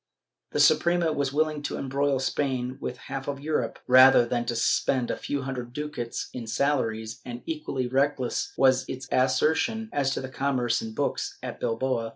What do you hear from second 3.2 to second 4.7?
of Europe rather than to